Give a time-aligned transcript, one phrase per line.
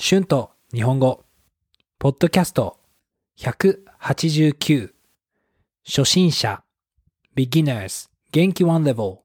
[0.00, 1.24] 春と日本語、
[1.98, 2.78] ポッドキャスト
[3.40, 4.92] 189、
[5.84, 6.62] 初心者、
[7.36, 9.18] beginners、元気 one level、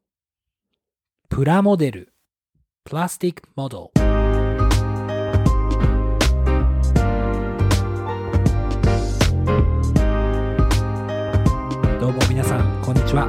[1.29, 2.11] プラモデル、
[2.85, 3.81] プラスティックモデル。
[11.99, 13.27] どうも皆さん、こんにちは。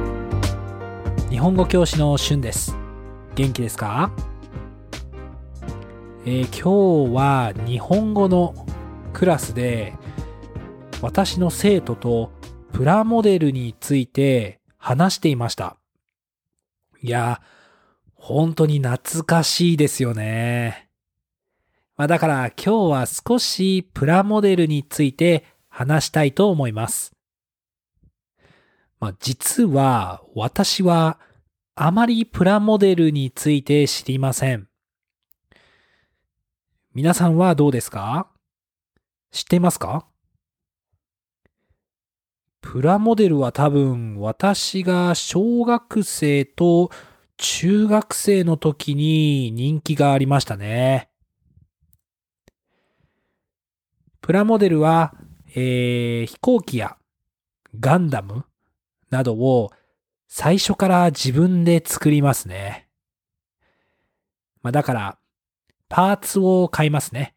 [1.29, 2.75] 日本語教師の春です。
[3.35, 4.09] 元気ですか？
[6.27, 8.55] えー今日は日本語の
[9.13, 9.93] クラスで
[10.99, 12.31] 私の生徒と
[12.73, 15.77] プラモデルについて話していました。
[17.03, 17.41] いや、
[18.15, 20.89] 本当に懐かしいですよね。
[21.95, 27.13] まあ、だから今日は少しプラモデルについて話したいと思います。
[28.99, 31.19] まあ、実は私は
[31.75, 34.67] あまりプラモデルについて知りません。
[36.95, 38.29] 皆さんはどうですか？
[39.29, 40.07] 知っていますか？
[42.61, 46.91] プラモデルは多分私が小学生と
[47.35, 51.09] 中学生の時に人気がありましたね。
[54.21, 55.15] プラモデルは、
[55.49, 56.95] えー飛行機や
[57.77, 58.45] ガンダム
[59.09, 59.73] などを
[60.29, 62.87] 最初から自分で作りますね。
[64.61, 65.17] まあだから、
[65.89, 67.35] パーツを買いますね。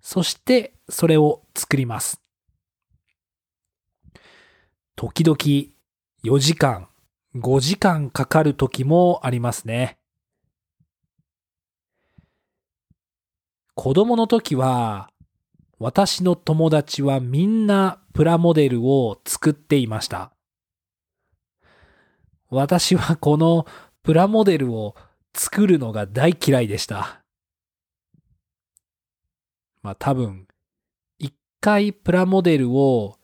[0.00, 2.20] そして、それを作ります。
[4.96, 5.36] 時々、
[6.24, 6.88] 4時間、
[7.36, 9.98] 5時間かかる時もありますね。
[13.74, 15.10] 子供の時は、
[15.78, 20.32] 私の友達はみんなプラモデルを作っていました。
[22.50, 23.64] 私はこの
[24.02, 24.96] プラモデルを
[25.34, 27.19] 作るのが大嫌いでした。
[29.82, 30.46] まあ多分、
[31.18, 33.18] 一回プラモデルを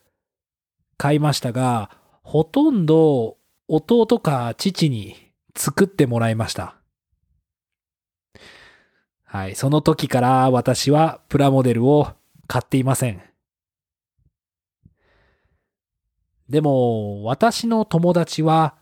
[0.96, 1.90] 買いましたが、
[2.22, 5.16] ほとんど弟か父に
[5.56, 6.76] 作ってもらいました。
[9.24, 12.08] はい、その時から私はプラモデルを
[12.46, 13.22] 買っていません。
[16.48, 18.76] でも、私の友達は、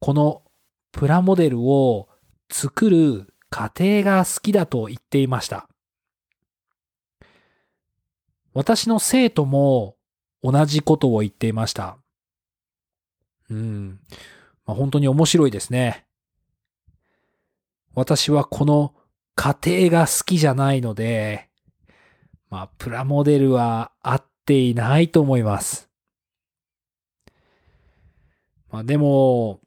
[0.00, 0.42] この
[0.90, 2.08] プラモデルを
[2.50, 5.69] 作る過程が好きだと言っていました。
[8.52, 9.96] 私の生徒も
[10.42, 11.98] 同じことを言っていました。
[13.48, 14.00] うん。
[14.66, 16.06] まあ、本当に面白いですね。
[17.94, 18.94] 私はこの
[19.34, 21.48] 過程が好きじゃないので、
[22.48, 25.88] まあ、プラモデルは合っていないと思います。
[28.70, 29.60] まあ、でも、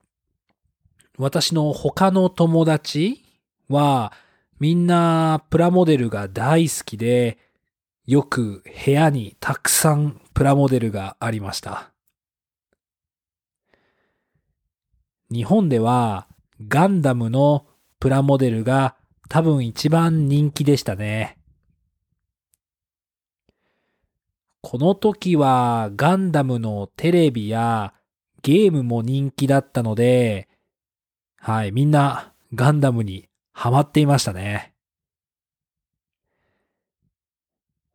[1.18, 3.24] 私の他の友達
[3.70, 4.14] は
[4.60, 7.38] みんなプラモデルが大好きで、
[8.06, 11.92] よく部屋にたくさんプラモデルがありました。
[15.32, 16.28] 日本では
[16.68, 17.66] ガンダムの
[18.00, 18.96] プラモデルが
[19.30, 21.38] 多分一番人気でしたね。
[24.62, 27.94] この時はガンダムのテレビや
[28.42, 30.50] ゲームも人気だったので、
[31.38, 34.73] はい、みんなガンダムにハマっていましたね。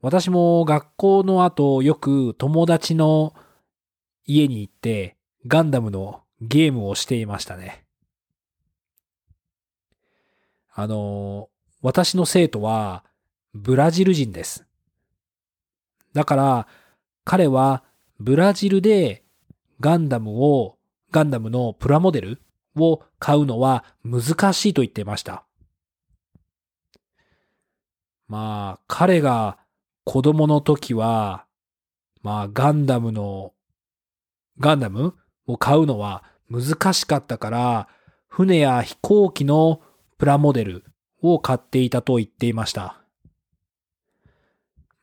[0.01, 3.35] 私も学校の後よく友達の
[4.25, 5.17] 家に行って
[5.47, 7.85] ガンダムのゲームをしていましたね。
[10.73, 11.49] あの、
[11.83, 13.05] 私の生徒は
[13.55, 14.65] ブラジル人です。
[16.13, 16.69] だから
[17.25, 17.83] 彼は
[18.21, 19.25] ブラジルで
[19.81, 20.77] ガンダムを、
[21.11, 22.43] ガンダムのプラモデル
[22.77, 25.45] を買うのは難しいと言っていました。
[28.29, 29.59] まあ、彼が
[30.11, 31.45] 子供の時は、
[32.23, 33.53] まあ、ガンダムの、
[34.59, 35.15] ガンダム？
[35.47, 37.89] を買うのは難しかったから、
[38.27, 39.83] 船や飛行機の
[40.17, 40.85] プラモデル
[41.21, 43.03] を買っていたと言っていました。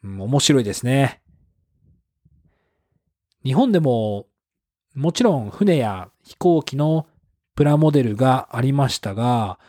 [0.03, 1.21] うん、面白いですね。
[3.43, 4.25] 日本でも、
[4.95, 7.05] もちろん船や飛行機の
[7.53, 9.59] プラモデルがありましたが、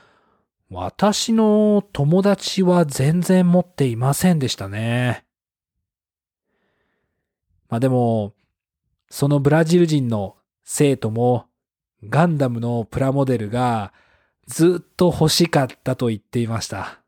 [0.71, 5.26] 私の友達は全然持っていませんでしたね。
[7.69, 8.35] まあでも、
[9.11, 11.47] そのブラジル人の生徒も
[12.05, 13.93] ガンダムのプラモデルが
[14.47, 17.01] ずっと欲しかったと言っていました。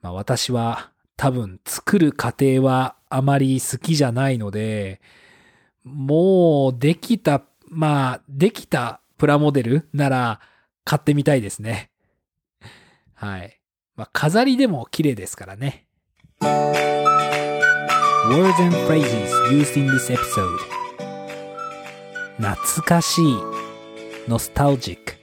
[0.00, 5.00] まあ私は多分作る過程はあまり好きじゃないので、
[5.84, 10.40] もうできた、まあできたプラモデルなら
[10.84, 11.90] 買ってみたいですね。
[13.14, 13.60] はい。
[13.96, 15.86] まあ、飾りでも綺麗ですからね。
[18.29, 20.59] Words and phrases used in this episode
[22.37, 22.55] 懐
[22.85, 23.37] かしい
[24.27, 25.17] nostalgic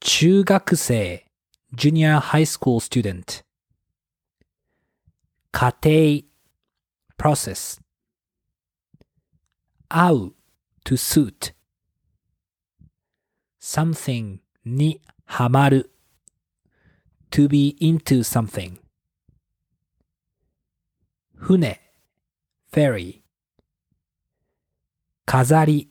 [0.00, 1.24] 中学生
[1.74, 3.44] junior high school student
[5.52, 6.24] 家庭
[7.16, 7.80] process
[9.88, 10.34] 合う
[10.84, 11.54] to suit
[13.60, 15.90] something にハマる
[17.30, 18.78] to be into something
[21.41, 21.79] 船
[22.69, 23.21] ferry
[25.25, 25.89] 飾り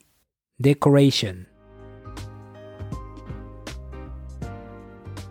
[0.61, 1.45] decoration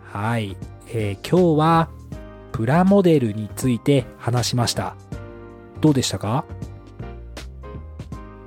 [0.03, 0.57] はい、
[0.89, 1.89] えー、今日は
[2.51, 4.97] プラモデルについて話しました。
[5.79, 6.43] どうでしたか？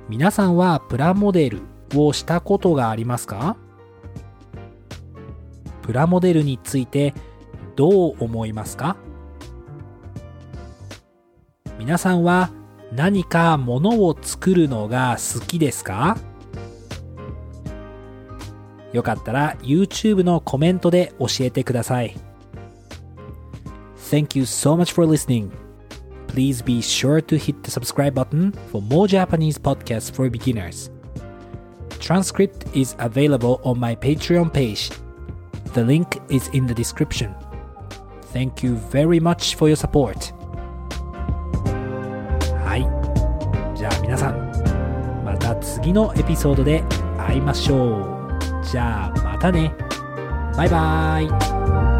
[0.07, 1.63] 皆さんはプラモデル
[1.95, 3.57] をしたことがありますか？
[5.81, 7.15] プラモデルについて
[7.75, 8.95] どう思いますか？
[11.83, 12.49] 皆さんは
[12.93, 16.17] 何かものを作るのが好きですか
[18.93, 22.15] よかったら YouTube のコメントで教えてください。
[23.97, 25.51] Thank you so much for listening.
[26.27, 30.89] Please be sure to hit the subscribe button for more Japanese podcasts for beginners.
[31.99, 34.89] Transcript is available on my Patreon page.
[35.73, 37.35] The link is in the description.
[38.31, 40.31] Thank you very much for your support.
[44.13, 46.83] 皆さんまた次のエピソードで
[47.17, 48.63] 会いましょう。
[48.63, 49.73] じゃあまたね。
[50.55, 51.92] バイバーイ。